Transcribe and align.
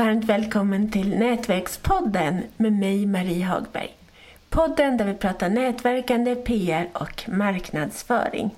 Varmt 0.00 0.24
välkommen 0.24 0.90
till 0.90 1.18
Nätverkspodden 1.18 2.42
med 2.56 2.72
mig 2.72 3.06
Marie 3.06 3.44
Hagberg. 3.44 3.96
Podden 4.48 4.96
där 4.96 5.04
vi 5.04 5.14
pratar 5.14 5.48
nätverkande, 5.48 6.34
PR 6.34 6.88
och 6.92 7.28
marknadsföring. 7.28 8.50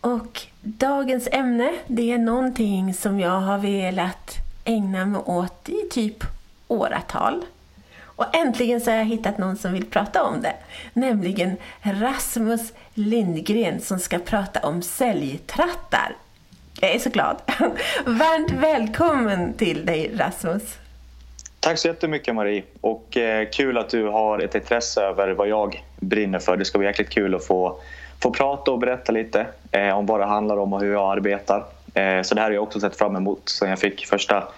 Och 0.00 0.40
dagens 0.62 1.28
ämne, 1.32 1.72
det 1.86 2.12
är 2.12 2.18
någonting 2.18 2.94
som 2.94 3.20
jag 3.20 3.40
har 3.40 3.58
velat 3.58 4.36
ägna 4.64 5.06
mig 5.06 5.20
åt 5.24 5.68
i 5.68 5.88
typ 5.90 6.24
åratal. 6.68 7.44
Och 8.02 8.36
äntligen 8.36 8.80
så 8.80 8.90
har 8.90 8.98
jag 8.98 9.04
hittat 9.04 9.38
någon 9.38 9.56
som 9.56 9.72
vill 9.72 9.86
prata 9.86 10.22
om 10.22 10.42
det. 10.42 10.54
Nämligen 10.92 11.56
Rasmus 11.82 12.72
Lindgren 12.94 13.80
som 13.80 13.98
ska 13.98 14.18
prata 14.18 14.60
om 14.60 14.82
säljtrattar. 14.82 16.16
Jag 16.80 16.94
är 16.94 16.98
så 16.98 17.10
glad. 17.10 17.36
Varmt 18.04 18.50
välkommen 18.50 19.52
till 19.52 19.86
dig 19.86 20.16
Rasmus. 20.16 20.79
Tack 21.60 21.78
så 21.78 21.88
jättemycket 21.88 22.34
Marie 22.34 22.62
och 22.80 23.16
eh, 23.16 23.48
kul 23.48 23.78
att 23.78 23.90
du 23.90 24.06
har 24.06 24.38
ett 24.38 24.54
intresse 24.54 25.02
över 25.02 25.30
vad 25.30 25.48
jag 25.48 25.84
brinner 25.96 26.38
för. 26.38 26.56
Det 26.56 26.64
ska 26.64 26.78
bli 26.78 26.86
jäkligt 26.86 27.10
kul 27.10 27.34
att 27.34 27.44
få, 27.44 27.80
få 28.22 28.30
prata 28.30 28.70
och 28.70 28.78
berätta 28.78 29.12
lite 29.12 29.46
eh, 29.72 29.98
om 29.98 30.06
vad 30.06 30.20
det 30.20 30.26
handlar 30.26 30.56
om 30.56 30.72
och 30.72 30.80
hur 30.80 30.92
jag 30.92 31.16
arbetar. 31.16 31.64
Eh, 31.94 32.22
så 32.22 32.34
det 32.34 32.40
här 32.40 32.48
har 32.48 32.54
jag 32.54 32.62
också 32.62 32.80
sett 32.80 32.96
fram 32.96 33.16
emot 33.16 33.48
sen 33.48 33.70
jag 33.70 33.78
fick 33.78 34.06
första 34.06 34.48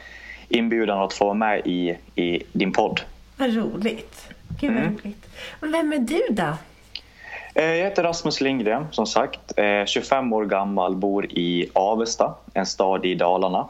inbjudan 0.48 0.98
att 0.98 1.12
få 1.12 1.24
vara 1.24 1.34
med 1.34 1.60
i, 1.64 1.96
i 2.14 2.42
din 2.52 2.72
podd. 2.72 3.00
Vad 3.36 3.54
roligt. 3.54 4.28
Gud 4.60 4.70
vad 4.72 4.82
mm. 4.82 4.98
roligt. 5.04 5.26
Vem 5.60 5.92
är 5.92 5.98
du 5.98 6.22
då? 6.30 6.56
Jag 7.54 7.76
heter 7.76 8.02
Rasmus 8.02 8.40
Lindgren 8.40 8.86
som 8.90 9.06
sagt. 9.06 9.52
25 9.86 10.32
eh, 10.32 10.38
år 10.38 10.44
gammal, 10.44 10.96
bor 10.96 11.26
i 11.26 11.70
Avesta, 11.72 12.34
en 12.54 12.66
stad 12.66 13.04
i 13.04 13.14
Dalarna. 13.14 13.68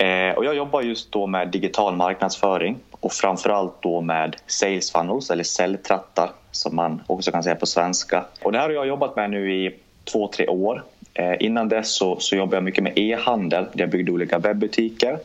Eh, 0.00 0.34
och 0.34 0.44
jag 0.44 0.54
jobbar 0.54 0.82
just 0.82 1.12
då 1.12 1.26
med 1.26 1.48
digital 1.48 1.96
marknadsföring 1.96 2.76
och 2.90 3.12
framförallt 3.12 3.82
då 3.82 4.00
med 4.00 4.36
sales 4.46 4.92
funnels 4.92 5.30
eller 5.30 5.44
säljtrattar 5.44 6.30
som 6.50 6.76
man 6.76 7.02
också 7.06 7.32
kan 7.32 7.42
säga 7.42 7.54
på 7.54 7.66
svenska. 7.66 8.24
Och 8.42 8.52
det 8.52 8.58
här 8.58 8.64
har 8.64 8.74
jag 8.74 8.86
jobbat 8.86 9.16
med 9.16 9.30
nu 9.30 9.54
i 9.54 9.74
två, 10.12 10.28
tre 10.28 10.46
år. 10.46 10.84
Eh, 11.14 11.34
innan 11.40 11.68
dess 11.68 11.94
så, 11.94 12.20
så 12.20 12.36
jobbade 12.36 12.56
jag 12.56 12.64
mycket 12.64 12.84
med 12.84 12.98
e-handel 12.98 13.64
där 13.72 13.80
jag 13.80 13.90
byggde 13.90 14.12
olika 14.12 14.38
webbutiker 14.38 15.18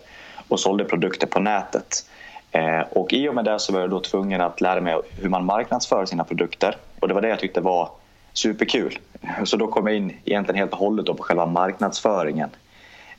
och 0.47 0.59
sålde 0.59 0.83
produkter 0.83 1.27
på 1.27 1.39
nätet. 1.39 2.05
Eh, 2.51 2.79
och 2.79 3.13
i 3.13 3.29
och 3.29 3.35
med 3.35 3.45
det 3.45 3.59
så 3.59 3.73
var 3.73 3.79
jag 3.79 3.89
då 3.89 3.99
tvungen 3.99 4.41
att 4.41 4.61
lära 4.61 4.81
mig 4.81 4.95
hur 5.21 5.29
man 5.29 5.45
marknadsför 5.45 6.05
sina 6.05 6.23
produkter 6.23 6.75
och 6.99 7.07
det 7.07 7.13
var 7.13 7.21
det 7.21 7.29
jag 7.29 7.39
tyckte 7.39 7.61
var 7.61 7.89
superkul. 8.33 8.99
Så 9.43 9.57
då 9.57 9.67
kom 9.67 9.87
jag 9.87 9.95
in 9.95 10.13
egentligen 10.25 10.59
helt 10.59 10.71
och 10.71 10.79
hållet 10.79 11.05
på 11.05 11.17
själva 11.19 11.45
marknadsföringen. 11.45 12.49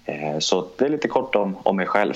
Eh, 0.06 0.38
så 0.38 0.66
det 0.76 0.84
är 0.84 0.88
lite 0.88 1.08
kort 1.08 1.34
om, 1.34 1.56
om 1.62 1.76
mig 1.76 1.86
själv. 1.86 2.14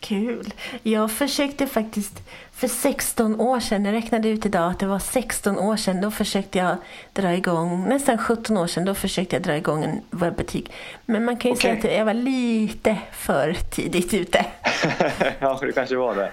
Kul. 0.00 0.54
Jag 0.82 1.10
försökte 1.10 1.66
faktiskt 1.66 2.22
för 2.52 2.68
16 2.68 3.40
år 3.40 3.60
sedan, 3.60 3.84
jag 3.84 3.92
räknade 3.94 4.28
ut 4.28 4.46
idag 4.46 4.70
att 4.70 4.78
det 4.78 4.86
var 4.86 4.98
16 4.98 5.58
år 5.58 5.76
sedan, 5.76 6.00
då 6.00 6.10
försökte 6.10 6.58
jag 6.58 6.76
dra 7.12 7.34
igång, 7.34 7.84
nästan 7.88 8.18
17 8.18 8.56
år 8.56 8.66
sedan, 8.66 8.84
då 8.84 8.94
försökte 8.94 9.36
jag 9.36 9.42
dra 9.42 9.56
igång 9.56 9.84
en 9.84 10.00
webbutik. 10.10 10.72
Men 11.06 11.24
man 11.24 11.36
kan 11.36 11.50
ju 11.50 11.56
okay. 11.56 11.80
säga 11.80 11.92
att 11.92 11.98
jag 11.98 12.04
var 12.04 12.14
lite 12.14 12.96
för 13.12 13.52
tidigt 13.70 14.14
ute. 14.14 14.46
ja, 15.38 15.58
det 15.62 15.72
kanske 15.72 15.96
var 15.96 16.14
det. 16.14 16.32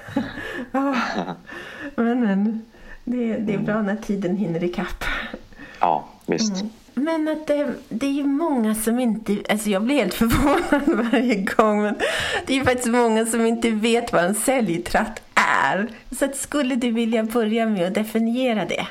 men, 1.95 2.19
men. 2.19 2.65
Det, 3.03 3.37
det 3.37 3.53
är 3.53 3.57
bra 3.57 3.81
när 3.81 3.95
tiden 3.95 4.37
hinner 4.37 4.63
ikapp. 4.63 5.03
Ja, 5.79 6.05
visst. 6.25 6.55
Mm. 6.55 6.69
Men 6.97 7.27
att 7.27 7.47
det, 7.47 7.73
det 7.89 8.05
är 8.05 8.11
ju 8.11 8.23
många 8.23 8.75
som 8.75 8.99
inte... 8.99 9.38
Alltså 9.49 9.69
jag 9.69 9.81
blir 9.81 9.95
helt 9.95 10.13
förvånad 10.23 11.11
varje 11.11 11.35
gång. 11.35 11.81
Men 11.81 11.95
det 12.45 12.53
är 12.53 12.57
ju 12.57 12.63
faktiskt 12.63 12.88
många 12.88 13.25
som 13.25 13.45
inte 13.45 13.69
vet 13.69 14.13
vad 14.13 14.23
en 14.23 14.35
säljtratt 14.35 15.22
är. 15.63 15.88
Så 16.11 16.25
att 16.25 16.35
skulle 16.35 16.75
du 16.75 16.91
vilja 16.91 17.23
börja 17.23 17.66
med 17.66 17.88
att 17.88 17.94
definiera 17.94 18.66
det? 18.66 18.88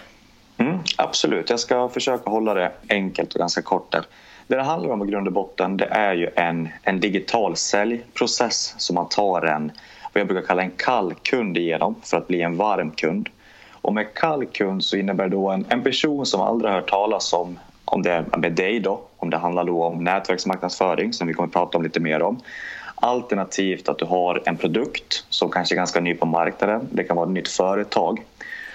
Mm, 0.56 0.78
absolut, 0.96 1.50
jag 1.50 1.60
ska 1.60 1.88
försöka 1.88 2.30
hålla 2.30 2.54
det 2.54 2.72
enkelt 2.88 3.34
och 3.34 3.38
ganska 3.38 3.62
kort 3.62 3.92
där. 3.92 4.04
Det 4.46 4.56
det 4.56 4.62
handlar 4.62 4.90
om 4.90 5.08
i 5.08 5.10
grund 5.10 5.26
och 5.26 5.32
botten 5.32 5.76
det 5.76 5.84
är 5.84 6.14
ju 6.14 6.30
en, 6.36 6.68
en 6.82 7.00
digital 7.00 7.56
säljprocess 7.56 8.74
som 8.78 8.94
man 8.94 9.08
tar 9.08 9.42
en, 9.42 9.72
vad 10.12 10.20
jag 10.20 10.28
brukar 10.28 10.46
kalla 10.46 10.62
en 10.62 10.70
kall 10.76 11.14
kund 11.14 11.56
igenom 11.56 11.94
för 12.02 12.16
att 12.16 12.28
bli 12.28 12.42
en 12.42 12.56
varm 12.56 12.90
kund. 12.90 13.28
Och 13.72 13.94
med 13.94 14.14
kall 14.14 14.46
kund 14.46 14.84
så 14.84 14.96
innebär 14.96 15.24
det 15.24 15.30
då 15.30 15.50
en, 15.50 15.64
en 15.68 15.82
person 15.82 16.26
som 16.26 16.40
aldrig 16.40 16.70
har 16.70 16.80
hört 16.80 16.90
talas 16.90 17.32
om 17.32 17.58
om 17.84 18.02
det 18.02 18.12
är 18.12 18.24
med 18.36 18.52
dig 18.52 18.80
då, 18.80 19.00
om 19.16 19.30
det 19.30 19.36
handlar 19.36 19.64
då 19.64 19.84
om 19.84 20.04
nätverksmarknadsföring 20.04 21.12
som 21.12 21.26
vi 21.26 21.34
kommer 21.34 21.46
att 21.46 21.52
prata 21.52 21.78
om 21.78 21.84
lite 21.84 22.00
mer 22.00 22.22
om. 22.22 22.40
Alternativt 22.94 23.88
att 23.88 23.98
du 23.98 24.04
har 24.04 24.42
en 24.44 24.56
produkt 24.56 25.24
som 25.28 25.50
kanske 25.50 25.74
är 25.74 25.76
ganska 25.76 26.00
ny 26.00 26.14
på 26.14 26.26
marknaden, 26.26 26.88
det 26.92 27.04
kan 27.04 27.16
vara 27.16 27.26
ett 27.26 27.32
nytt 27.32 27.48
företag. 27.48 28.22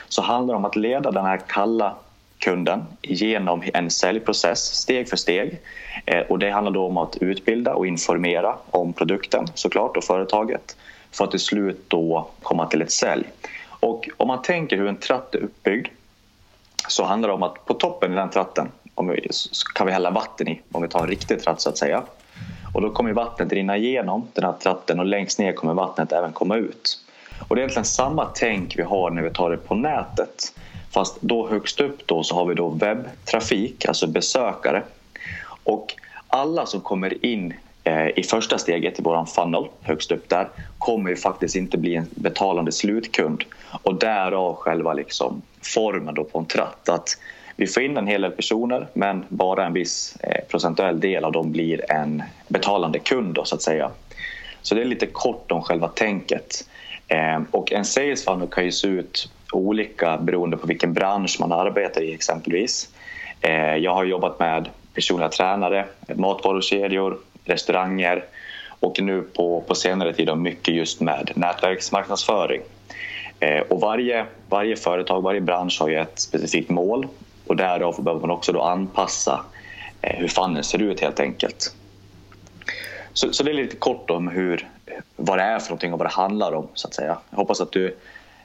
Så 0.08 0.22
handlar 0.22 0.54
det 0.54 0.58
om 0.58 0.66
att 0.66 0.76
leda 0.76 1.12
den 1.12 1.26
här 1.26 1.42
kalla 1.48 1.96
kunden 2.38 2.86
genom 3.02 3.64
en 3.74 3.90
säljprocess 3.90 4.60
steg 4.60 5.10
för 5.10 5.18
steg. 5.18 5.60
Eh, 6.06 6.20
och 6.20 6.40
det 6.40 6.50
handlar 6.50 6.72
då 6.72 6.86
om 6.86 6.98
att 6.98 7.18
utbilda 7.18 7.74
och 7.74 7.88
informera 7.88 8.56
om 8.72 8.94
produkten 8.94 9.48
såklart 9.54 9.98
och 9.98 10.04
företaget 10.04 10.78
för 11.12 11.24
att 11.24 11.32
till 11.32 11.40
slut 11.40 11.86
då 11.88 12.28
komma 12.44 12.66
till 12.66 12.82
ett 12.82 12.92
sälj. 12.92 13.24
Och 13.80 14.10
om 14.18 14.28
man 14.28 14.42
tänker 14.42 14.78
hur 14.78 14.88
en 14.88 14.96
tratt 14.96 15.36
är 15.36 15.40
uppbyggd 15.40 15.88
så 16.92 17.04
handlar 17.04 17.30
det 17.30 17.36
om 17.36 17.44
att 17.44 17.66
på 17.66 17.74
toppen 17.74 18.14
i 18.14 18.16
den 18.16 18.30
tratten 18.30 18.72
om 18.96 19.08
vi, 19.08 19.30
kan 19.76 19.88
vi 19.88 19.94
hälla 19.94 20.12
vatten 20.12 20.48
i, 20.48 20.62
om 20.72 20.82
vi 20.82 20.88
tar 20.88 21.00
en 21.00 21.08
riktig 21.08 21.44
tratt 21.44 21.62
så 21.62 21.70
att 21.70 21.78
säga. 21.78 22.04
Och 22.74 22.82
då 22.82 22.90
kommer 22.90 23.14
vattnet 23.14 23.52
rinna 23.52 23.78
igenom 23.78 24.28
den 24.34 24.44
här 24.44 24.54
tratten 24.54 25.00
och 25.00 25.06
längst 25.06 25.40
ner 25.40 25.54
kommer 25.54 25.74
vattnet 25.74 26.12
även 26.12 26.32
komma 26.32 26.56
ut. 26.56 27.00
Och 27.48 27.56
det 27.56 27.60
är 27.60 27.64
egentligen 27.64 27.86
samma 27.86 28.26
tänk 28.26 28.78
vi 28.78 28.84
har 28.84 29.10
när 29.10 29.22
vi 29.22 29.30
tar 29.30 29.52
det 29.52 29.58
på 29.58 29.76
nätet. 29.76 30.54
Fast 30.92 31.22
då 31.22 31.50
högst 31.50 31.80
upp 31.80 32.08
då 32.08 32.24
så 32.24 32.36
har 32.36 32.46
vi 32.46 32.56
då 32.56 32.70
webbtrafik, 32.70 33.86
alltså 33.86 34.08
besökare. 34.08 34.84
Och 35.64 35.96
alla 36.28 36.66
som 36.66 36.82
kommer 36.82 37.26
in 37.26 37.54
Eh, 37.84 38.08
i 38.16 38.24
första 38.24 38.58
steget 38.58 39.00
i 39.00 39.02
vår 39.04 39.26
funnel 39.26 39.68
högst 39.82 40.12
upp 40.12 40.30
där 40.30 40.50
kommer 40.78 41.10
ju 41.10 41.16
faktiskt 41.16 41.56
inte 41.56 41.78
bli 41.78 41.96
en 41.96 42.08
betalande 42.10 42.72
slutkund 42.72 43.44
och 43.84 43.96
därav 43.96 44.56
själva 44.56 44.94
liksom 44.94 45.42
formen 45.62 46.16
då 46.16 46.24
på 46.24 46.40
en 46.40 46.46
tratt 46.46 46.90
att 46.90 47.18
vi 47.56 47.68
får 47.68 47.84
in 47.84 47.98
en 47.98 48.08
hel 48.08 48.22
del 48.22 48.32
personer 48.32 48.88
men 48.94 49.26
bara 49.30 49.66
en 49.66 49.74
viss 49.74 50.18
eh, 50.24 50.46
procentuell 50.48 51.00
del 51.00 51.26
av 51.26 51.32
dem 51.32 51.52
blir 51.52 51.92
en 51.92 52.24
betalande 52.48 53.00
kund 53.00 53.34
då, 53.34 53.46
så 53.46 53.56
att 53.56 53.62
säga. 53.62 53.92
Så 54.62 54.76
det 54.76 54.82
är 54.82 54.86
lite 54.86 55.06
kort 55.06 55.52
om 55.52 55.62
själva 55.62 55.88
tänket. 55.88 56.68
Eh, 57.08 57.42
och 57.52 57.72
en 57.72 57.86
sales 57.86 58.26
funnel 58.26 58.48
kan 58.48 58.66
ju 58.66 58.72
se 58.72 58.88
ut 58.88 59.32
olika 59.54 60.18
beroende 60.18 60.58
på 60.58 60.68
vilken 60.68 60.94
bransch 60.94 61.38
man 61.40 61.52
arbetar 61.52 62.02
i 62.02 62.14
exempelvis. 62.14 62.90
Jag 63.80 63.94
har 63.94 64.06
jobbat 64.06 64.40
med 64.40 64.70
personliga 64.94 65.30
tränare, 65.30 65.86
matvarukedjor, 66.16 67.18
restauranger 67.46 68.24
och 68.80 69.02
nu 69.02 69.22
på, 69.22 69.62
på 69.62 69.76
senare 69.76 70.14
tid 70.14 70.38
mycket 70.38 70.74
just 70.74 71.02
med 71.02 71.32
nätverksmarknadsföring. 71.36 72.62
Eh, 73.40 73.60
och 73.60 73.82
varje, 73.82 74.26
varje 74.50 74.76
företag, 74.76 75.22
varje 75.22 75.42
bransch 75.42 75.78
har 75.82 75.90
ju 75.90 75.96
ett 75.96 76.20
specifikt 76.20 76.70
mål 76.70 77.08
och 77.48 77.56
därav 77.56 78.04
behöver 78.04 78.22
man 78.22 78.32
också 78.32 78.52
då 78.52 78.62
anpassa 78.62 79.42
eh, 80.02 80.20
hur 80.20 80.28
fannen 80.28 80.64
ser 80.64 80.82
ut 80.82 81.00
helt 81.00 81.20
enkelt. 81.20 81.76
Så, 83.14 83.34
så 83.34 83.44
det 83.44 83.52
är 83.52 83.54
lite 83.54 83.76
kort 83.76 84.10
om 84.10 84.28
hur, 84.28 84.68
vad 85.16 85.38
det 85.38 85.44
är 85.44 85.60
för 85.60 85.70
någonting 85.70 85.94
och 85.94 86.00
vad 86.00 86.06
det 86.06 86.14
handlar 86.14 86.54
om 86.54 86.68
så 86.74 86.88
att 86.88 86.94
säga. 86.94 87.18
Jag 87.30 87.38
hoppas 87.38 87.62
att 87.62 87.72
du 87.72 87.96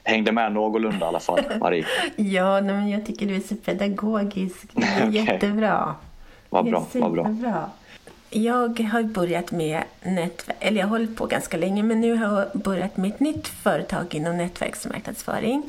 hängde 0.03 0.31
med 0.31 0.51
någorlunda 0.51 1.05
i 1.05 1.09
alla 1.09 1.19
fall, 1.19 1.41
Marie. 1.59 1.85
ja, 2.15 2.61
men 2.61 2.89
jag 2.89 3.05
tycker 3.05 3.25
du 3.25 3.35
är 3.35 3.39
så 3.39 3.55
pedagogisk. 3.55 4.67
Det 4.73 4.85
är 4.85 4.97
okay. 5.09 5.25
jättebra. 5.25 5.95
Vad 6.49 6.65
bra, 6.65 6.85
vad 6.93 7.11
bra. 7.13 7.69
Jag 8.37 8.79
har 8.79 9.03
börjat 9.03 9.51
med 9.51 9.83
nätverk, 10.03 10.57
eller 10.59 10.79
jag 10.79 10.87
har 10.87 10.97
hållit 10.97 11.17
på 11.17 11.25
ganska 11.25 11.57
länge, 11.57 11.83
men 11.83 12.01
nu 12.01 12.15
har 12.15 12.39
jag 12.39 12.61
börjat 12.61 12.97
med 12.97 13.11
ett 13.11 13.19
nytt 13.19 13.47
företag 13.47 14.15
inom 14.15 14.37
nätverksmarknadsföring. 14.37 15.63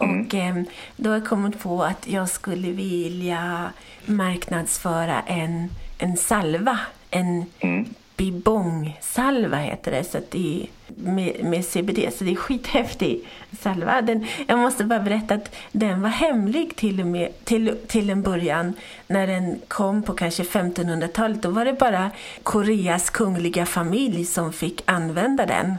Mm. 0.00 0.20
Och 0.26 0.34
eh, 0.34 0.62
då 0.96 1.10
har 1.10 1.16
jag 1.16 1.26
kommit 1.28 1.60
på 1.60 1.82
att 1.82 2.08
jag 2.08 2.28
skulle 2.28 2.70
vilja 2.70 3.72
marknadsföra 4.06 5.20
en, 5.26 5.70
en 5.98 6.16
salva, 6.16 6.78
en 7.10 7.44
mm. 7.60 7.94
Bibongsalva 8.16 9.56
heter 9.56 9.90
det, 9.90 10.04
så 10.04 10.18
det 10.30 10.62
är 10.62 10.66
med, 10.94 11.44
med, 11.44 11.64
CBD. 11.64 12.12
Så 12.12 12.24
det 12.24 12.30
är 12.30 12.36
skithäftig 12.36 13.28
salva. 13.60 14.02
Den, 14.02 14.26
jag 14.46 14.58
måste 14.58 14.84
bara 14.84 15.00
berätta 15.00 15.34
att 15.34 15.54
den 15.72 16.02
var 16.02 16.08
hemlig 16.08 16.76
till, 16.76 17.00
och 17.00 17.06
med, 17.06 17.44
till, 17.44 17.76
till 17.86 18.10
en 18.10 18.22
början. 18.22 18.72
När 19.06 19.26
den 19.26 19.60
kom 19.68 20.02
på 20.02 20.14
kanske 20.14 20.42
1500-talet. 20.42 21.42
Då 21.42 21.50
var 21.50 21.64
det 21.64 21.72
bara 21.72 22.10
Koreas 22.42 23.10
kungliga 23.10 23.66
familj 23.66 24.24
som 24.24 24.52
fick 24.52 24.82
använda 24.84 25.46
den. 25.46 25.74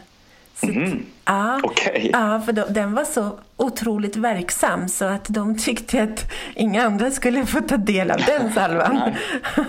Mm. 0.63 1.06
ja, 1.25 1.59
okay. 1.63 2.09
ja, 2.13 2.42
för 2.45 2.54
de, 2.54 2.63
den 2.69 2.94
var 2.94 3.04
så 3.04 3.39
otroligt 3.57 4.15
verksam 4.15 4.88
så 4.88 5.06
att 5.06 5.25
de 5.30 5.57
tyckte 5.57 6.04
att 6.04 6.31
inga 6.56 6.83
andra 6.83 7.12
skulle 7.12 7.45
få 7.45 7.62
ta 7.62 7.77
del 7.77 8.12
av 8.12 8.18
den 8.18 8.54
salvan. 8.54 9.00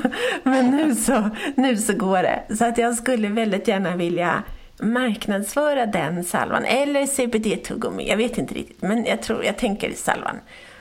Men 0.42 0.66
nu 0.66 0.94
så, 0.94 1.30
nu 1.54 1.76
så 1.76 1.92
går 1.92 2.22
det. 2.22 2.56
Så 2.56 2.64
att 2.64 2.78
jag 2.78 2.94
skulle 2.94 3.28
väldigt 3.28 3.68
gärna 3.68 3.96
vilja 3.96 4.42
marknadsföra 4.80 5.86
den 5.86 6.24
salvan. 6.24 6.64
Eller 6.64 7.06
CBD-tuggummi, 7.06 8.08
jag 8.08 8.16
vet 8.16 8.38
inte 8.38 8.54
riktigt. 8.54 8.82
Men 8.82 9.04
jag, 9.04 9.22
tror, 9.22 9.44
jag 9.44 9.56
tänker 9.56 9.92
salvan. 9.94 10.36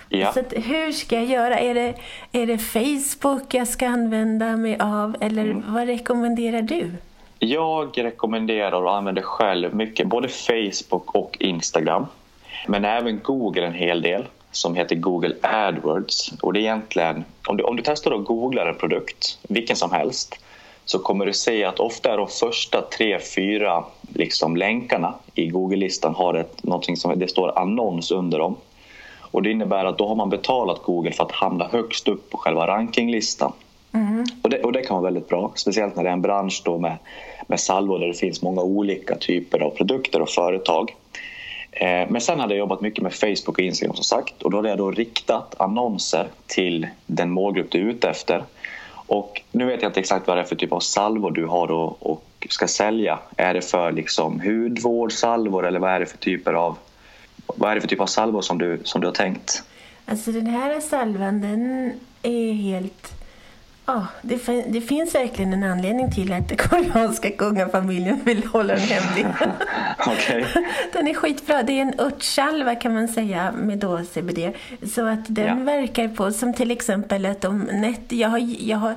Ja. 0.09 0.33
Så 0.33 0.41
hur 0.59 0.91
ska 0.91 1.15
jag 1.15 1.25
göra? 1.25 1.59
Är 1.59 1.73
det, 1.73 1.93
är 2.31 2.47
det 2.47 2.57
Facebook 2.57 3.53
jag 3.53 3.67
ska 3.67 3.87
använda 3.87 4.57
mig 4.57 4.77
av 4.79 5.15
eller 5.21 5.43
mm. 5.43 5.73
vad 5.73 5.87
rekommenderar 5.87 6.61
du? 6.61 6.91
Jag 7.47 7.97
rekommenderar 7.97 8.83
och 8.83 8.95
använder 8.95 9.21
själv 9.21 9.75
mycket 9.75 10.07
både 10.07 10.27
Facebook 10.27 11.15
och 11.15 11.37
Instagram. 11.39 12.05
Men 12.67 12.85
även 12.85 13.19
Google 13.23 13.65
en 13.65 13.73
hel 13.73 14.01
del 14.01 14.25
som 14.51 14.75
heter 14.75 14.95
Google 14.95 15.35
AdWords. 15.41 16.33
Och 16.41 16.53
det 16.53 16.59
är 16.59 16.61
egentligen, 16.61 17.23
om 17.47 17.57
du, 17.57 17.63
om 17.63 17.75
du 17.75 17.83
testar 17.85 18.11
att 18.11 18.25
googla 18.25 18.69
en 18.69 18.75
produkt, 18.75 19.39
vilken 19.49 19.75
som 19.75 19.91
helst, 19.91 20.35
så 20.85 20.99
kommer 20.99 21.25
du 21.25 21.33
se 21.33 21.63
att 21.63 21.79
ofta 21.79 22.13
är 22.13 22.17
de 22.17 22.27
första 22.27 22.81
tre, 22.81 23.19
fyra 23.19 23.83
liksom 24.13 24.57
länkarna 24.57 25.13
i 25.35 25.47
Google-listan 25.47 26.15
har 26.15 26.33
ett, 26.33 26.63
någonting 26.63 26.97
som 26.97 27.19
det 27.19 27.27
står 27.27 27.59
annons 27.59 28.11
under 28.11 28.39
dem. 28.39 28.55
Och 29.21 29.43
det 29.43 29.51
innebär 29.51 29.85
att 29.85 29.97
då 29.97 30.07
har 30.07 30.15
man 30.15 30.29
betalat 30.29 30.83
Google 30.83 31.11
för 31.11 31.23
att 31.23 31.31
hamna 31.31 31.67
högst 31.71 32.07
upp 32.07 32.29
på 32.29 32.37
själva 32.37 32.67
rankinglistan. 32.67 33.53
Mm. 33.97 34.25
Och, 34.41 34.49
det, 34.49 34.63
och 34.63 34.71
det 34.71 34.81
kan 34.81 34.95
vara 34.95 35.03
väldigt 35.03 35.29
bra, 35.29 35.51
speciellt 35.55 35.95
när 35.95 36.03
det 36.03 36.09
är 36.09 36.13
en 36.13 36.21
bransch 36.21 36.61
då 36.65 36.77
med, 36.77 36.97
med 37.47 37.59
salvor 37.59 37.99
där 37.99 38.07
det 38.07 38.13
finns 38.13 38.41
många 38.41 38.61
olika 38.61 39.15
typer 39.15 39.59
av 39.59 39.69
produkter 39.69 40.21
och 40.21 40.29
företag. 40.29 40.95
Eh, 41.71 42.09
men 42.09 42.21
sen 42.21 42.39
hade 42.39 42.53
jag 42.53 42.59
jobbat 42.59 42.81
mycket 42.81 43.03
med 43.03 43.13
Facebook 43.13 43.57
och 43.57 43.59
Instagram 43.59 43.95
som 43.95 44.03
sagt 44.03 44.41
och 44.41 44.51
då 44.51 44.57
hade 44.57 44.69
jag 44.69 44.77
då 44.77 44.91
riktat 44.91 45.61
annonser 45.61 46.27
till 46.47 46.87
den 47.05 47.31
målgrupp 47.31 47.71
du 47.71 47.79
är 47.79 47.89
ute 47.89 48.09
efter. 48.09 48.43
Och 48.89 49.41
nu 49.51 49.65
vet 49.65 49.81
jag 49.81 49.89
inte 49.89 49.99
exakt 49.99 50.27
vad 50.27 50.37
det 50.37 50.41
är 50.41 50.45
för 50.45 50.55
typ 50.55 50.71
av 50.71 50.79
salvor 50.79 51.31
du 51.31 51.45
har 51.45 51.71
och, 51.71 52.11
och 52.11 52.47
ska 52.49 52.67
sälja. 52.67 53.19
Är 53.37 53.53
det 53.53 53.61
för 53.61 53.91
liksom 53.91 54.39
hudvårdssalvor 54.39 55.67
eller 55.67 55.79
vad 55.79 55.91
är 55.91 55.99
det 55.99 56.05
för 56.05 56.17
typer 56.17 56.53
av 56.53 56.77
vad 57.55 57.71
är 57.71 57.75
det 57.75 57.81
för 57.81 57.87
typ 57.87 58.01
av 58.01 58.05
salvor 58.05 58.41
som 58.41 58.57
du, 58.57 58.79
som 58.83 59.01
du 59.01 59.07
har 59.07 59.13
tänkt? 59.13 59.63
Alltså 60.05 60.31
den 60.31 60.47
här 60.47 60.79
salvan 60.79 61.41
den 61.41 61.93
är 62.23 62.53
helt 62.53 63.13
Ja, 63.89 64.07
det, 64.21 64.37
det, 64.67 64.81
finns 64.81 65.15
verkligen 65.15 65.53
en 65.53 65.63
anledning 65.63 66.11
till 66.11 66.33
att 66.33 66.49
den 66.49 66.57
koreanska 66.57 67.29
kungafamiljen 67.29 68.19
vill 68.23 68.45
hålla 68.45 68.73
den 68.73 68.83
hemlig. 68.83 69.25
okay. 69.99 70.45
Den 70.93 71.07
är 71.07 71.13
skitbra. 71.13 71.63
Det 71.63 71.73
är 71.73 71.81
en 71.81 71.99
örtsalva 71.99 72.75
kan 72.75 72.93
man 72.93 73.07
säga 73.07 73.51
med 73.51 73.77
då 73.77 74.01
CBD. 74.03 74.39
Så 74.93 75.05
att 75.05 75.19
den 75.27 75.59
ja. 75.59 75.63
verkar 75.63 76.07
på, 76.07 76.31
som 76.31 76.53
till 76.53 76.71
exempel 76.71 77.25
att 77.25 77.45
om 77.45 77.59
nätt, 77.59 78.11
jag, 78.11 78.29
har, 78.29 78.41
jag, 78.59 78.77
har, 78.77 78.95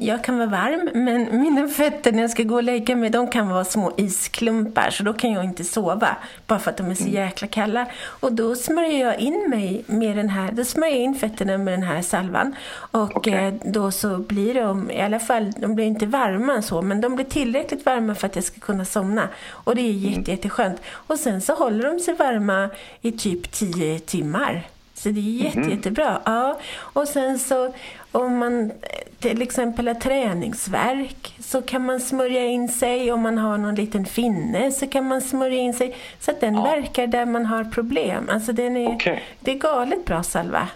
jag 0.00 0.24
kan 0.24 0.38
vara 0.38 0.48
varm 0.48 0.90
men 0.94 1.40
mina 1.40 1.68
fötter 1.68 2.12
när 2.12 2.22
jag 2.22 2.30
ska 2.30 2.42
gå 2.42 2.54
och 2.54 2.62
lägga 2.62 2.96
mig 2.96 3.10
de 3.10 3.30
kan 3.30 3.48
vara 3.48 3.64
små 3.64 3.92
isklumpar 3.96 4.90
så 4.90 5.02
då 5.02 5.12
kan 5.12 5.32
jag 5.32 5.44
inte 5.44 5.64
sova 5.64 6.16
bara 6.46 6.58
för 6.58 6.70
att 6.70 6.76
de 6.76 6.90
är 6.90 6.94
så 6.94 7.02
mm. 7.02 7.14
jäkla 7.14 7.48
kalla. 7.48 7.86
Och 8.04 8.32
då 8.32 8.54
smörjer 8.54 9.06
jag 9.06 9.20
in 9.20 9.46
mig 9.50 9.84
med 9.86 10.16
den 10.16 10.28
här, 10.28 10.52
då 10.52 10.64
smörjer 10.64 10.94
jag 10.94 11.04
in 11.04 11.14
fötterna 11.14 11.58
med 11.58 11.74
den 11.74 11.82
här 11.82 12.02
salvan. 12.02 12.54
Och 12.90 13.16
okay. 13.16 13.34
Eh, 13.34 13.54
då 13.64 13.90
så 13.90 14.07
så 14.08 14.18
blir 14.18 14.54
de, 14.54 14.90
i 14.90 15.00
alla 15.00 15.18
fall, 15.18 15.52
de 15.56 15.74
blir 15.74 15.86
inte 15.86 16.06
varma 16.06 16.62
så, 16.62 16.82
men 16.82 17.00
de 17.00 17.14
blir 17.14 17.24
tillräckligt 17.24 17.86
varma 17.86 18.14
för 18.14 18.26
att 18.26 18.36
jag 18.36 18.44
ska 18.44 18.60
kunna 18.60 18.84
somna. 18.84 19.28
Och 19.50 19.74
det 19.74 19.82
är 19.82 19.92
jätte, 19.92 20.18
mm. 20.18 20.30
jätteskönt. 20.30 20.80
Och 20.90 21.18
sen 21.18 21.40
så 21.40 21.54
håller 21.54 21.92
de 21.92 22.00
sig 22.00 22.14
varma 22.14 22.70
i 23.00 23.12
typ 23.12 23.52
10 23.52 23.98
timmar. 23.98 24.66
Så 24.94 25.08
det 25.08 25.20
är 25.20 25.44
jätte, 25.44 25.58
mm. 25.58 25.70
jättebra. 25.70 26.20
Ja. 26.24 26.58
Och 26.76 27.08
sen 27.08 27.38
så 27.38 27.74
om 28.12 28.38
man 28.38 28.72
till 29.18 29.42
exempel 29.42 29.88
har 29.88 29.94
träningsverk 29.94 31.34
så 31.40 31.62
kan 31.62 31.86
man 31.86 32.00
smörja 32.00 32.44
in 32.44 32.68
sig. 32.68 33.12
Om 33.12 33.22
man 33.22 33.38
har 33.38 33.58
någon 33.58 33.74
liten 33.74 34.06
finne 34.06 34.72
så 34.72 34.86
kan 34.86 35.04
man 35.08 35.20
smörja 35.20 35.58
in 35.58 35.74
sig. 35.74 35.96
Så 36.20 36.30
att 36.30 36.40
den 36.40 36.54
ja. 36.54 36.62
verkar 36.62 37.06
där 37.06 37.26
man 37.26 37.46
har 37.46 37.64
problem. 37.64 38.28
Alltså 38.32 38.52
den 38.52 38.76
är, 38.76 38.88
okay. 38.88 39.18
Det 39.40 39.50
är 39.50 39.58
galet 39.58 40.04
bra 40.04 40.22
salva. 40.22 40.68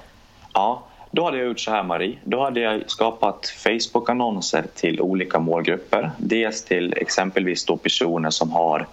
Ja, 0.52 0.82
då 1.12 1.24
hade 1.24 1.38
jag 1.38 1.46
gjort 1.46 1.60
så 1.60 1.70
här 1.70 1.82
Marie. 1.82 2.18
Då 2.24 2.44
hade 2.44 2.60
jag 2.60 2.90
skapat 2.90 3.46
Facebook-annonser 3.46 4.64
till 4.74 5.00
olika 5.00 5.38
målgrupper. 5.38 6.10
Dels 6.18 6.64
till 6.64 6.94
exempelvis 6.96 7.64
då 7.64 7.76
personer 7.76 8.30
som 8.30 8.50
har 8.50 8.86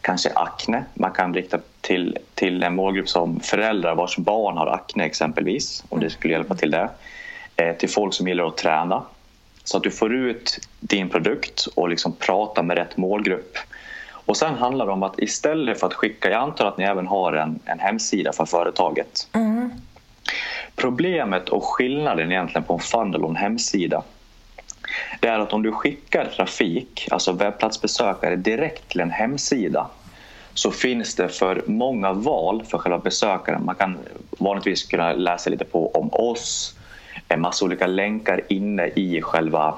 kanske 0.00 0.30
akne. 0.34 0.84
Man 0.94 1.10
kan 1.10 1.34
rikta 1.34 1.58
till, 1.80 2.18
till 2.34 2.62
en 2.62 2.74
målgrupp 2.74 3.08
som 3.08 3.40
föräldrar 3.40 3.94
vars 3.94 4.16
barn 4.16 4.56
har 4.56 4.66
akne 4.66 5.04
exempelvis. 5.04 5.84
Om 5.88 6.00
det 6.00 6.10
skulle 6.10 6.32
hjälpa 6.34 6.54
till 6.54 6.70
det. 6.70 6.88
Eh, 7.56 7.76
till 7.76 7.88
folk 7.88 8.14
som 8.14 8.28
gillar 8.28 8.46
att 8.46 8.56
träna. 8.56 9.02
Så 9.64 9.76
att 9.76 9.82
du 9.82 9.90
får 9.90 10.14
ut 10.14 10.58
din 10.80 11.08
produkt 11.08 11.66
och 11.74 11.88
liksom 11.88 12.12
prata 12.12 12.62
med 12.62 12.78
rätt 12.78 12.96
målgrupp. 12.96 13.58
Och 14.12 14.36
sen 14.36 14.54
handlar 14.54 14.86
det 14.86 14.92
om 14.92 15.02
att 15.02 15.18
istället 15.18 15.80
för 15.80 15.86
att 15.86 15.94
skicka, 15.94 16.30
jag 16.30 16.42
antar 16.42 16.66
att 16.66 16.78
ni 16.78 16.84
även 16.84 17.06
har 17.06 17.32
en, 17.32 17.58
en 17.64 17.78
hemsida 17.78 18.32
för 18.32 18.44
företaget. 18.44 19.28
Mm. 19.32 19.70
Problemet 20.76 21.48
och 21.48 21.64
skillnaden 21.64 22.32
egentligen 22.32 22.64
på 22.64 22.74
en 22.74 22.80
funnel 22.80 23.24
och 23.24 23.30
en 23.30 23.36
hemsida 23.36 24.02
det 25.20 25.28
är 25.28 25.38
att 25.38 25.52
om 25.52 25.62
du 25.62 25.72
skickar 25.72 26.24
trafik, 26.24 27.08
alltså 27.10 27.32
webbplatsbesökare 27.32 28.36
direkt 28.36 28.88
till 28.88 29.00
en 29.00 29.10
hemsida 29.10 29.86
så 30.54 30.70
finns 30.70 31.14
det 31.14 31.28
för 31.28 31.62
många 31.66 32.12
val 32.12 32.64
för 32.64 32.78
själva 32.78 32.98
besökaren. 32.98 33.64
Man 33.64 33.74
kan 33.74 33.98
vanligtvis 34.30 34.84
kunna 34.84 35.12
läsa 35.12 35.50
lite 35.50 35.64
på 35.64 35.90
om 35.90 36.10
oss, 36.12 36.78
en 37.28 37.40
massa 37.40 37.64
olika 37.64 37.86
länkar 37.86 38.40
inne 38.48 38.86
i 38.86 39.22
själva 39.22 39.74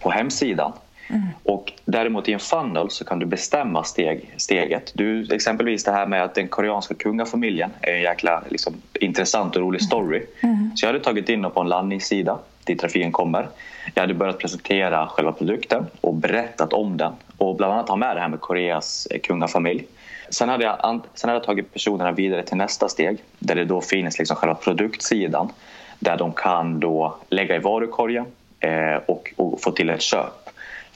på 0.00 0.10
hemsidan. 0.10 0.72
Mm. 1.12 1.26
Och 1.42 1.72
däremot 1.84 2.28
i 2.28 2.32
en 2.32 2.38
funnel 2.38 2.90
så 2.90 3.04
kan 3.04 3.18
du 3.18 3.26
bestämma 3.26 3.84
steg, 3.84 4.34
steget. 4.36 4.92
Du, 4.94 5.34
exempelvis 5.34 5.84
det 5.84 5.92
här 5.92 6.06
med 6.06 6.24
att 6.24 6.34
den 6.34 6.48
koreanska 6.48 6.94
kungafamiljen 6.94 7.70
är 7.80 7.92
en 7.92 8.02
jäkla 8.02 8.42
liksom, 8.48 8.74
intressant 9.00 9.56
och 9.56 9.62
rolig 9.62 9.82
story. 9.82 10.22
Mm. 10.40 10.70
Så 10.76 10.86
jag 10.86 10.92
hade 10.92 11.04
tagit 11.04 11.28
in 11.28 11.42
dem 11.42 11.52
på 11.52 11.60
en 11.60 11.68
landningssida 11.68 12.38
dit 12.64 12.80
trafiken 12.80 13.12
kommer. 13.12 13.48
Jag 13.94 14.02
hade 14.02 14.14
börjat 14.14 14.38
presentera 14.38 15.06
själva 15.06 15.32
produkten 15.32 15.86
och 16.00 16.14
berättat 16.14 16.72
om 16.72 16.96
den 16.96 17.12
och 17.38 17.56
bland 17.56 17.72
annat 17.72 17.88
ha 17.88 17.96
med 17.96 18.16
det 18.16 18.20
här 18.20 18.28
med 18.28 18.40
Koreas 18.40 19.06
eh, 19.10 19.20
kungafamilj. 19.20 19.86
Sen 20.30 20.48
hade, 20.48 20.64
jag, 20.64 21.00
sen 21.14 21.28
hade 21.28 21.38
jag 21.38 21.44
tagit 21.44 21.72
personerna 21.72 22.12
vidare 22.12 22.42
till 22.42 22.56
nästa 22.56 22.88
steg 22.88 23.18
där 23.38 23.54
det 23.54 23.64
då 23.64 23.80
finns 23.80 24.18
liksom 24.18 24.36
själva 24.36 24.54
produktsidan 24.54 25.52
där 25.98 26.16
de 26.16 26.32
kan 26.32 26.80
då 26.80 27.16
lägga 27.28 27.56
i 27.56 27.58
varukorgen 27.58 28.24
eh, 28.60 28.96
och, 29.06 29.32
och, 29.36 29.60
få 29.60 29.70
till 29.70 29.90
ett 29.90 30.02
köp. 30.02 30.41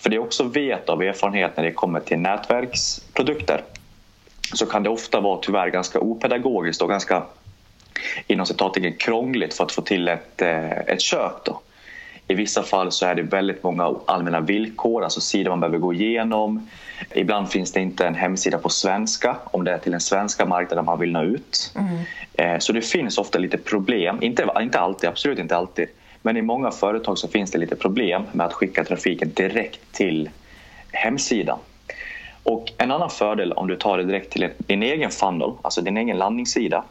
För 0.06 0.10
det 0.10 0.16
jag 0.16 0.24
också 0.24 0.44
vet 0.44 0.88
av 0.88 1.02
erfarenhet 1.02 1.56
när 1.56 1.64
det 1.64 1.72
kommer 1.72 2.00
till 2.00 2.18
nätverksprodukter 2.18 3.62
så 4.54 4.66
kan 4.66 4.82
det 4.82 4.90
ofta 4.90 5.20
vara 5.20 5.38
tyvärr 5.42 5.68
ganska 5.68 6.00
opedagogiskt 6.00 6.82
och 6.82 6.88
ganska 6.88 7.22
inom 8.26 8.46
citattecken 8.46 8.92
krångligt 8.92 9.54
för 9.54 9.64
att 9.64 9.72
få 9.72 9.82
till 9.82 10.08
ett, 10.08 10.42
eh, 10.42 10.78
ett 10.78 11.00
köp. 11.00 11.44
Då. 11.44 11.60
I 12.28 12.34
vissa 12.34 12.62
fall 12.62 12.92
så 12.92 13.06
är 13.06 13.14
det 13.14 13.22
väldigt 13.22 13.62
många 13.62 13.94
allmänna 14.06 14.40
villkor, 14.40 15.04
alltså 15.04 15.20
sidor 15.20 15.50
man 15.50 15.60
behöver 15.60 15.78
gå 15.78 15.94
igenom. 15.94 16.70
Ibland 17.14 17.50
finns 17.50 17.72
det 17.72 17.80
inte 17.80 18.06
en 18.06 18.14
hemsida 18.14 18.58
på 18.58 18.68
svenska 18.68 19.36
om 19.44 19.64
det 19.64 19.72
är 19.72 19.78
till 19.78 19.92
den 19.92 20.00
svenska 20.00 20.46
marknaden 20.46 20.84
man 20.84 21.00
vill 21.00 21.12
nå 21.12 21.22
ut. 21.22 21.74
Mm. 21.76 21.98
Eh, 22.34 22.58
så 22.58 22.72
det 22.72 22.82
finns 22.82 23.18
ofta 23.18 23.38
lite 23.38 23.58
problem, 23.58 24.22
inte, 24.22 24.46
inte 24.60 24.80
alltid, 24.80 25.08
absolut 25.08 25.38
inte 25.38 25.56
alltid. 25.56 25.88
Men 26.26 26.36
i 26.36 26.42
många 26.42 26.70
företag 26.70 27.18
så 27.18 27.28
finns 27.28 27.50
det 27.50 27.58
lite 27.58 27.76
problem 27.76 28.22
med 28.32 28.46
att 28.46 28.52
skicka 28.52 28.84
trafiken 28.84 29.32
direkt 29.34 29.92
till 29.92 30.30
hemsidan. 30.92 31.58
Och 32.42 32.72
en 32.78 32.90
annan 32.90 33.10
fördel 33.10 33.52
om 33.52 33.66
du 33.66 33.76
tar 33.76 33.98
det 33.98 34.04
direkt 34.04 34.32
till 34.32 34.48
din 34.58 34.82
egen 34.82 35.10
funnel, 35.10 35.52
alltså 35.62 35.80
din 35.80 35.96
egen 35.96 36.18
landningssida, 36.18 36.84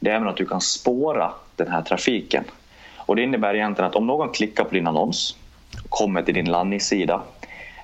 det 0.00 0.10
är 0.10 0.14
även 0.14 0.28
att 0.28 0.36
du 0.36 0.46
kan 0.46 0.60
spåra 0.60 1.32
den 1.56 1.68
här 1.68 1.82
trafiken. 1.82 2.44
Och 2.96 3.16
det 3.16 3.22
innebär 3.22 3.54
egentligen 3.54 3.90
att 3.90 3.96
om 3.96 4.06
någon 4.06 4.28
klickar 4.28 4.64
på 4.64 4.74
din 4.74 4.86
annons, 4.86 5.36
kommer 5.88 6.22
till 6.22 6.34
din 6.34 6.50
landningssida, 6.50 7.22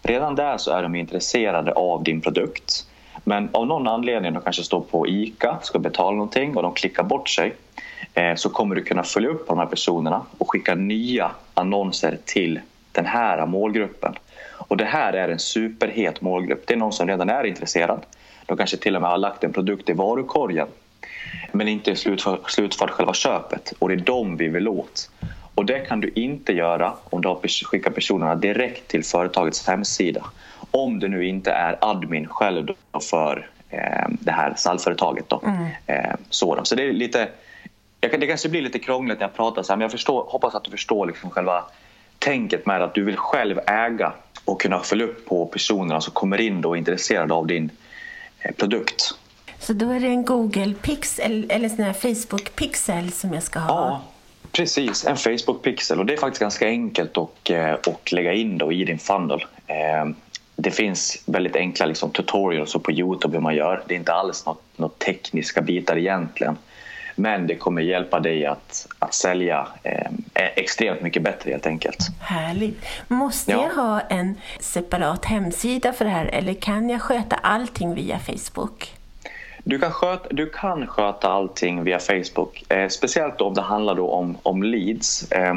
redan 0.02 0.34
där 0.34 0.58
så 0.58 0.70
är 0.70 0.82
de 0.82 0.94
intresserade 0.94 1.72
av 1.72 2.02
din 2.02 2.20
produkt. 2.20 2.86
Men 3.24 3.48
av 3.52 3.66
någon 3.66 3.88
anledning, 3.88 4.32
de 4.32 4.42
kanske 4.42 4.62
står 4.62 4.80
på 4.80 5.08
ICA, 5.08 5.58
ska 5.62 5.78
betala 5.78 6.16
någonting 6.16 6.56
och 6.56 6.62
de 6.62 6.74
klickar 6.74 7.02
bort 7.02 7.28
sig, 7.28 7.54
så 8.36 8.48
kommer 8.48 8.74
du 8.74 8.82
kunna 8.82 9.02
följa 9.02 9.28
upp 9.28 9.46
på 9.46 9.54
de 9.54 9.58
här 9.58 9.66
personerna 9.66 10.22
och 10.38 10.50
skicka 10.50 10.74
nya 10.74 11.30
annonser 11.54 12.18
till 12.24 12.60
den 12.92 13.06
här 13.06 13.46
målgruppen. 13.46 14.14
Och 14.68 14.76
det 14.76 14.84
här 14.84 15.12
är 15.12 15.28
en 15.28 15.38
superhet 15.38 16.20
målgrupp. 16.20 16.66
Det 16.66 16.74
är 16.74 16.78
någon 16.78 16.92
som 16.92 17.08
redan 17.08 17.30
är 17.30 17.44
intresserad. 17.44 18.00
De 18.46 18.56
kanske 18.56 18.76
till 18.76 18.96
och 18.96 19.02
med 19.02 19.10
har 19.10 19.18
lagt 19.18 19.44
en 19.44 19.52
produkt 19.52 19.88
i 19.88 19.92
varukorgen 19.92 20.66
men 21.52 21.68
inte 21.68 21.96
slutfört, 21.96 22.50
slutfört 22.50 22.90
själva 22.90 23.14
köpet 23.14 23.72
och 23.78 23.88
det 23.88 23.94
är 23.94 23.98
dem 23.98 24.36
vi 24.36 24.48
vill 24.48 24.68
åt. 24.68 25.10
Och 25.54 25.64
det 25.64 25.78
kan 25.78 26.00
du 26.00 26.12
inte 26.14 26.52
göra 26.52 26.92
om 27.04 27.22
du 27.22 27.48
skickar 27.48 27.90
personerna 27.90 28.34
direkt 28.34 28.88
till 28.88 29.04
företagets 29.04 29.66
hemsida. 29.66 30.24
Om 30.70 30.98
du 30.98 31.08
nu 31.08 31.26
inte 31.26 31.50
är 31.50 31.78
admin 31.80 32.26
själv 32.26 32.68
för 33.10 33.50
eh, 33.70 34.08
det 34.08 34.32
här 34.32 34.54
stallföretaget. 34.56 35.28
Då. 35.28 35.42
Mm. 35.44 35.66
Eh, 35.86 36.14
så 36.30 36.74
det 36.76 36.82
är 36.82 36.92
lite 36.92 37.28
jag 38.00 38.20
det 38.20 38.26
kanske 38.26 38.48
blir 38.48 38.62
lite 38.62 38.78
krångligt 38.78 39.18
när 39.18 39.26
jag 39.26 39.34
pratar 39.34 39.62
så 39.62 39.72
här, 39.72 39.76
men 39.76 39.82
jag 39.82 39.90
förstår, 39.90 40.24
hoppas 40.28 40.54
att 40.54 40.64
du 40.64 40.70
förstår 40.70 41.06
liksom 41.06 41.30
själva 41.30 41.64
tänket 42.18 42.66
med 42.66 42.82
att 42.82 42.94
du 42.94 43.04
vill 43.04 43.16
själv 43.16 43.60
äga 43.66 44.12
och 44.44 44.60
kunna 44.60 44.80
följa 44.80 45.06
upp 45.06 45.26
på 45.26 45.46
personerna 45.46 46.00
som 46.00 46.12
kommer 46.12 46.40
in 46.40 46.64
och 46.64 46.74
är 46.74 46.78
intresserade 46.78 47.34
av 47.34 47.46
din 47.46 47.70
eh, 48.40 48.54
produkt. 48.54 49.14
Så 49.58 49.72
då 49.72 49.90
är 49.90 50.00
det 50.00 50.06
en 50.06 50.24
Google 50.24 50.74
Pixel 50.82 51.46
eller 51.48 51.68
sån 51.68 51.84
här 51.84 51.92
Facebook 51.92 52.56
Pixel 52.56 53.12
som 53.12 53.34
jag 53.34 53.42
ska 53.42 53.58
ha? 53.58 53.68
Ja, 53.68 54.02
precis. 54.52 55.06
En 55.06 55.16
Facebook 55.16 55.62
Pixel. 55.62 55.98
Och 55.98 56.06
det 56.06 56.12
är 56.12 56.16
faktiskt 56.16 56.40
ganska 56.40 56.66
enkelt 56.66 57.18
att, 57.18 57.50
eh, 57.50 57.72
att 57.72 58.12
lägga 58.12 58.32
in 58.32 58.58
då 58.58 58.72
i 58.72 58.84
din 58.84 58.98
funnel. 58.98 59.44
Eh, 59.66 60.10
det 60.56 60.70
finns 60.70 61.22
väldigt 61.26 61.56
enkla 61.56 61.86
liksom, 61.86 62.10
tutorials 62.10 62.72
på 62.72 62.92
Youtube 62.92 63.36
hur 63.36 63.42
man 63.42 63.54
gör. 63.54 63.82
Det 63.86 63.94
är 63.94 63.98
inte 63.98 64.12
alls 64.12 64.46
något, 64.46 64.62
något 64.76 64.98
tekniska 64.98 65.60
bitar 65.60 65.96
egentligen. 65.96 66.56
Men 67.18 67.46
det 67.46 67.56
kommer 67.56 67.82
hjälpa 67.82 68.20
dig 68.20 68.46
att, 68.46 68.86
att 68.98 69.14
sälja 69.14 69.68
eh, 69.82 70.10
extremt 70.34 71.02
mycket 71.02 71.22
bättre 71.22 71.50
helt 71.50 71.66
enkelt. 71.66 71.98
Härligt. 72.20 72.84
Måste 73.08 73.52
ja. 73.52 73.62
jag 73.62 73.82
ha 73.82 74.00
en 74.00 74.34
separat 74.60 75.24
hemsida 75.24 75.92
för 75.92 76.04
det 76.04 76.10
här 76.10 76.26
eller 76.26 76.54
kan 76.54 76.90
jag 76.90 77.02
sköta 77.02 77.36
allting 77.36 77.94
via 77.94 78.18
Facebook? 78.18 78.92
Du 79.64 79.78
kan 79.78 79.92
sköta, 79.92 80.28
du 80.30 80.46
kan 80.46 80.86
sköta 80.86 81.28
allting 81.28 81.84
via 81.84 81.98
Facebook, 81.98 82.64
eh, 82.68 82.88
speciellt 82.88 83.40
om 83.40 83.54
det 83.54 83.62
handlar 83.62 84.00
om, 84.00 84.38
om 84.42 84.62
leads. 84.62 85.32
Eh, 85.32 85.54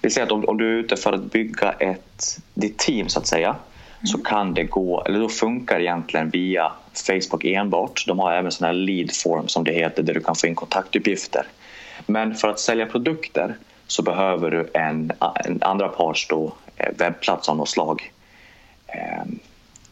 vill 0.00 0.12
säga 0.12 0.24
att 0.24 0.32
om, 0.32 0.44
om, 0.44 0.58
du 0.58 0.68
är 0.68 0.78
ute 0.78 0.96
för 0.96 1.12
att 1.12 1.32
bygga 1.32 1.72
ett, 1.72 2.38
ditt 2.54 2.78
team 2.78 3.08
så 3.08 3.18
att 3.18 3.26
säga. 3.26 3.56
Så 4.04 4.18
kan 4.18 4.54
det 4.54 4.64
gå, 4.64 5.02
eller 5.02 5.20
då 5.20 5.28
funkar 5.28 5.80
egentligen 5.80 6.30
via 6.30 6.72
Facebook 7.06 7.44
enbart. 7.44 8.04
De 8.06 8.18
har 8.18 8.32
även 8.32 8.52
sån 8.52 8.66
här 8.66 8.72
lead 8.72 9.12
form 9.12 9.48
som 9.48 9.64
det 9.64 9.72
heter 9.72 10.02
där 10.02 10.14
du 10.14 10.20
kan 10.20 10.36
få 10.36 10.46
in 10.46 10.54
kontaktuppgifter. 10.54 11.46
Men 12.06 12.34
för 12.34 12.48
att 12.48 12.60
sälja 12.60 12.86
produkter 12.86 13.56
så 13.86 14.02
behöver 14.02 14.50
du 14.50 14.70
en, 14.74 15.12
en 15.44 15.62
andra 15.62 15.88
parts 15.88 16.28
då, 16.28 16.52
eh, 16.76 16.92
webbplats 16.98 17.48
av 17.48 17.56
något 17.56 17.68
slag. 17.68 18.12
Ehm, 18.86 19.38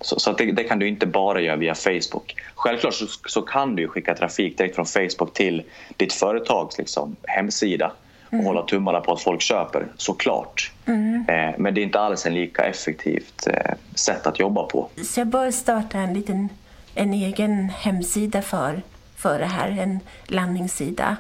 så, 0.01 0.21
så 0.21 0.33
det, 0.33 0.53
det, 0.53 0.65
kan 0.65 0.79
du 0.79 0.89
inte 0.89 1.07
bara 1.07 1.41
göra 1.41 1.57
via 1.57 1.75
Facebook. 1.75 2.37
Självklart 2.55 2.95
så, 2.95 3.07
så, 3.27 3.43
kan 3.43 3.77
du 3.77 3.89
skicka 3.89 4.15
trafik 4.15 4.59
direkt 4.59 4.75
från 4.75 4.87
Facebook 4.87 5.35
till 5.35 5.63
ditt 5.97 6.13
företags 6.13 6.79
liksom, 6.79 7.17
hemsida 7.23 7.93
och 8.35 8.41
mm. 8.41 8.47
hålla 8.47 8.62
tummarna 8.62 9.00
på 9.00 9.12
att 9.12 9.23
folk 9.23 9.41
köper, 9.41 9.87
såklart. 9.97 10.73
Mm. 10.87 11.25
Eh, 11.29 11.55
men 11.59 11.75
det 11.75 11.81
är 11.81 11.83
inte 11.83 12.00
alls 12.00 12.26
en 12.26 12.35
lika 12.35 12.64
effektivt 12.64 13.47
eh, 13.47 13.75
sätt 13.95 14.26
att 14.26 14.38
jobba 14.38 14.62
på. 14.62 14.88
Så 15.05 15.21
jag 15.21 15.26
bör 15.26 15.50
starta 15.50 15.99
en 15.99 16.14
liten 16.14 16.49
en 16.95 17.14
egen 17.14 17.69
hemsida 17.69 18.43
för, 18.43 18.83
för 19.17 19.38
det 19.38 19.45
här, 19.45 19.71
en 19.71 20.00
landningssida? 20.26 21.17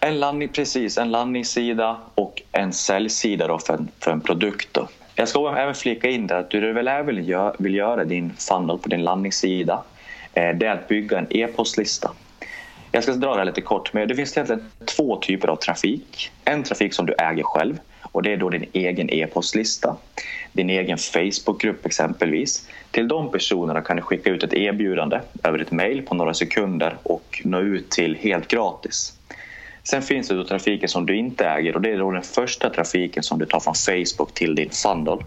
En 0.00 0.20
landning, 0.20 0.48
precis, 0.48 0.98
en 0.98 1.10
landningssida 1.10 1.96
och 2.14 2.42
en 2.52 2.72
säljsida 2.72 3.46
då 3.46 3.58
för, 3.58 3.74
en, 3.74 3.88
för 4.00 4.10
en 4.10 4.20
produkt. 4.20 4.68
Då. 4.72 4.88
Jag 5.14 5.28
ska 5.28 5.56
även 5.56 5.74
flika 5.74 6.08
in 6.08 6.26
där 6.26 6.36
att 6.36 6.50
du 6.50 6.72
väl 6.72 6.88
även 6.88 7.06
vill 7.58 7.74
göra, 7.74 8.04
din 8.04 8.32
funnel 8.36 8.78
på 8.78 8.88
din 8.88 9.02
landningssida 9.02 9.82
eh, 10.34 10.56
det 10.56 10.66
är 10.66 10.72
att 10.72 10.88
bygga 10.88 11.18
en 11.18 11.26
e-postlista. 11.30 12.10
Jag 12.94 13.02
ska 13.02 13.12
dra 13.12 13.32
det 13.32 13.38
här 13.38 13.44
lite 13.44 13.60
kort, 13.60 13.92
men 13.92 14.08
det 14.08 14.14
finns 14.14 14.36
egentligen 14.36 14.70
två 14.96 15.16
typer 15.16 15.48
av 15.48 15.56
trafik. 15.56 16.30
En 16.44 16.62
trafik 16.62 16.94
som 16.94 17.06
du 17.06 17.14
äger 17.18 17.42
själv 17.42 17.78
och 18.02 18.22
det 18.22 18.32
är 18.32 18.36
då 18.36 18.48
din 18.48 18.66
egen 18.72 19.10
e-postlista, 19.10 19.96
din 20.52 20.70
egen 20.70 20.98
Facebookgrupp 20.98 21.86
exempelvis. 21.86 22.68
Till 22.90 23.08
de 23.08 23.30
personerna 23.30 23.80
kan 23.80 23.96
du 23.96 24.02
skicka 24.02 24.30
ut 24.30 24.42
ett 24.42 24.54
erbjudande 24.54 25.20
över 25.44 25.58
ett 25.58 25.70
mejl 25.70 26.02
på 26.02 26.14
några 26.14 26.34
sekunder 26.34 26.96
och 27.02 27.42
nå 27.44 27.60
ut 27.60 27.90
till 27.90 28.16
helt 28.16 28.48
gratis. 28.48 29.12
Sen 29.84 30.02
finns 30.02 30.28
det 30.28 30.34
då 30.34 30.44
trafiken 30.44 30.88
som 30.88 31.06
du 31.06 31.16
inte 31.16 31.46
äger 31.46 31.74
och 31.74 31.82
det 31.82 31.90
är 31.90 31.98
då 31.98 32.10
den 32.10 32.22
första 32.22 32.70
trafiken 32.70 33.22
som 33.22 33.38
du 33.38 33.46
tar 33.46 33.60
från 33.60 33.74
Facebook 33.74 34.34
till 34.34 34.54
din 34.54 34.70
funnel. 34.70 35.18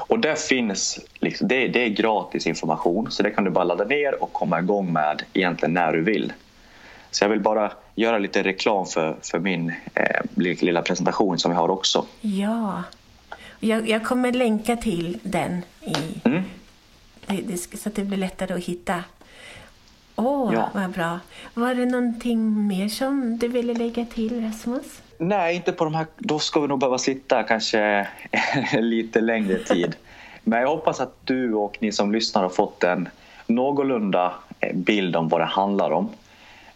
Och 0.07 0.19
det 0.19 0.39
finns, 0.39 0.99
liksom, 1.19 1.47
det, 1.47 1.67
det, 1.67 1.83
är 1.83 1.89
gratis 1.89 2.47
information 2.47 3.11
så 3.11 3.23
det 3.23 3.31
kan 3.31 3.43
du 3.43 3.49
bara 3.49 3.63
ladda 3.63 3.85
ner 3.85 4.23
och 4.23 4.33
komma 4.33 4.59
igång 4.59 4.93
med 4.93 5.23
egentligen 5.33 5.73
när 5.73 5.93
du 5.93 6.01
vill. 6.01 6.33
Så 7.15 7.23
jag 7.23 7.29
vill 7.29 7.39
bara 7.39 7.71
göra 7.95 8.17
lite 8.17 8.43
reklam 8.43 8.85
för, 8.85 9.15
för 9.21 9.39
min 9.39 9.73
eh, 9.93 10.21
lilla 10.35 10.81
presentation 10.81 11.39
som 11.39 11.51
jag 11.51 11.59
har 11.59 11.69
också. 11.69 12.05
Ja, 12.21 12.83
jag, 13.59 13.89
jag 13.89 14.05
kommer 14.05 14.31
länka 14.31 14.75
till 14.75 15.17
den 15.23 15.61
i, 15.81 15.95
mm. 16.23 16.43
det, 17.25 17.41
det, 17.41 17.77
så 17.77 17.89
att 17.89 17.95
det 17.95 18.03
blir 18.03 18.17
lättare 18.17 18.53
att 18.53 18.63
hitta. 18.63 19.03
Åh, 20.15 20.49
oh, 20.49 20.53
ja. 20.53 20.69
vad 20.73 20.89
bra. 20.89 21.19
Var 21.53 21.75
det 21.75 21.85
någonting 21.85 22.67
mer 22.67 22.89
som 22.89 23.37
du 23.37 23.47
ville 23.47 23.73
lägga 23.73 24.05
till, 24.05 24.45
Rasmus? 24.45 25.01
Nej, 25.17 25.55
inte 25.55 25.71
på 25.71 25.83
de 25.83 25.95
här. 25.95 26.05
Då 26.17 26.39
ska 26.39 26.59
vi 26.59 26.67
nog 26.67 26.79
behöva 26.79 26.97
sitta 26.97 27.43
kanske 27.43 28.07
lite 28.79 29.21
längre 29.21 29.57
tid. 29.57 29.95
Men 30.43 30.61
jag 30.61 30.67
hoppas 30.67 30.99
att 30.99 31.15
du 31.23 31.53
och 31.53 31.77
ni 31.79 31.91
som 31.91 32.11
lyssnar 32.11 32.41
har 32.41 32.49
fått 32.49 32.83
en 32.83 33.09
någorlunda 33.47 34.33
eh, 34.59 34.75
bild 34.75 35.15
om 35.15 35.27
vad 35.29 35.41
det 35.41 35.45
handlar 35.45 35.91
om. 35.91 36.09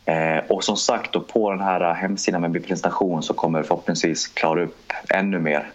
Eh, 0.10 0.44
och 0.48 0.64
som 0.64 0.78
sagt, 0.78 1.12
då 1.12 1.20
på 1.20 1.52
den 1.52 1.62
här 1.62 1.94
hemsidan 1.94 2.42
med 2.42 2.52
min 2.52 2.64
presentation 2.64 3.24
så 3.24 3.34
kommer 3.34 3.62
vi 3.62 3.68
förhoppningsvis 3.68 4.28
klara 4.28 4.64
upp 4.64 4.94
ännu 5.10 5.40
mer. 5.40 5.70